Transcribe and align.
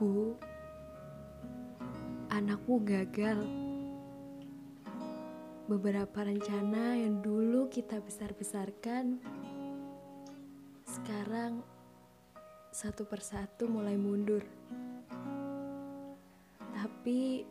Bu, 0.00 0.32
anakmu 2.32 2.80
gagal. 2.88 3.36
Beberapa 5.68 6.24
rencana 6.24 6.96
yang 6.96 7.20
dulu 7.20 7.68
kita 7.68 8.00
besar-besarkan, 8.00 9.20
sekarang 10.88 11.60
satu 12.72 13.04
persatu 13.04 13.68
mulai 13.68 14.00
mundur. 14.00 14.40
Tapi 16.72 17.44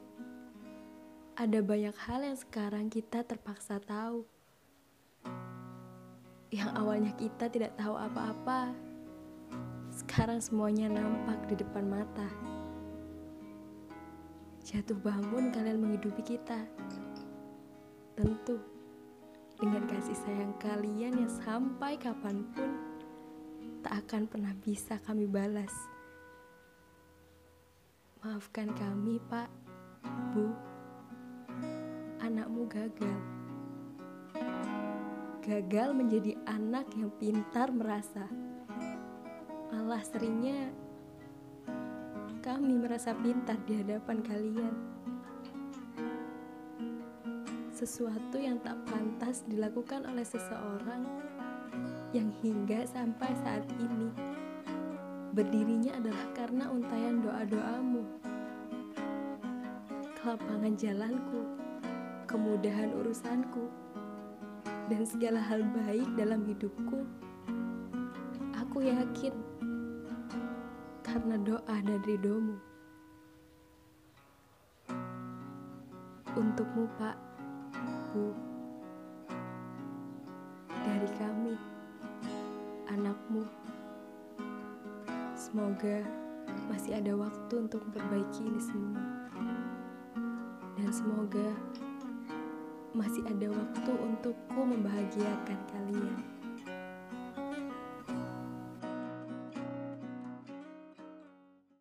ada 1.38 1.60
banyak 1.62 1.94
hal 2.02 2.34
yang 2.34 2.38
sekarang 2.42 2.90
kita 2.90 3.30
terpaksa 3.30 3.78
tahu. 3.78 4.26
Yang 6.50 6.70
awalnya 6.74 7.14
kita 7.14 7.46
tidak 7.54 7.78
tahu 7.78 7.94
apa-apa, 7.94 8.89
sekarang 10.00 10.40
semuanya 10.40 10.88
nampak 10.88 11.44
di 11.52 11.60
depan 11.60 11.84
mata. 11.84 12.30
Jatuh 14.64 14.96
bangun 14.96 15.52
kalian 15.52 15.84
menghidupi 15.84 16.24
kita. 16.24 16.64
Tentu, 18.16 18.64
dengan 19.60 19.84
kasih 19.92 20.16
sayang 20.16 20.56
kalian 20.64 21.20
yang 21.20 21.32
sampai 21.44 22.00
kapan 22.00 22.48
pun 22.56 22.72
tak 23.84 24.08
akan 24.08 24.24
pernah 24.32 24.56
bisa 24.64 24.96
kami 25.04 25.28
balas. 25.28 25.72
Maafkan 28.24 28.72
kami, 28.76 29.20
Pak, 29.28 29.52
Bu. 30.32 30.48
Anakmu 32.24 32.68
gagal. 32.72 33.20
Gagal 35.44 35.90
menjadi 35.92 36.36
anak 36.48 36.88
yang 36.96 37.12
pintar 37.20 37.72
merasa. 37.72 38.28
Malah 39.70 40.02
seringnya 40.02 40.74
kami 42.42 42.82
merasa 42.82 43.14
pintar 43.14 43.60
di 43.70 43.78
hadapan 43.78 44.26
kalian. 44.26 44.76
Sesuatu 47.70 48.42
yang 48.42 48.58
tak 48.66 48.82
pantas 48.90 49.46
dilakukan 49.46 50.10
oleh 50.10 50.26
seseorang 50.26 51.06
yang 52.12 52.34
hingga 52.42 52.90
sampai 52.90 53.30
saat 53.46 53.64
ini 53.78 54.10
berdirinya 55.38 55.94
adalah 55.96 56.26
karena 56.34 56.66
untayan 56.74 57.22
doa-doamu. 57.22 58.04
Kelapangan 60.20 60.74
jalanku, 60.76 61.42
kemudahan 62.26 62.92
urusanku, 62.98 63.70
dan 64.90 65.06
segala 65.06 65.40
hal 65.40 65.62
baik 65.86 66.10
dalam 66.18 66.44
hidupku. 66.44 67.06
Aku 68.58 68.84
yakin 68.84 69.59
karena 71.10 71.42
doa 71.42 71.76
dan 71.82 71.98
ridomu. 72.06 72.62
Untukmu 76.38 76.86
Pak, 77.02 77.18
Bu, 78.14 78.30
dari 80.70 81.10
kami, 81.18 81.58
anakmu. 82.94 83.42
Semoga 85.34 86.06
masih 86.70 87.02
ada 87.02 87.18
waktu 87.18 87.54
untuk 87.58 87.82
memperbaiki 87.90 88.46
ini 88.46 88.62
semua. 88.62 89.02
Dan 90.78 90.94
semoga 90.94 91.50
masih 92.94 93.26
ada 93.26 93.50
waktu 93.50 93.92
untukku 93.98 94.62
membahagiakan 94.62 95.60
kalian. 95.74 96.39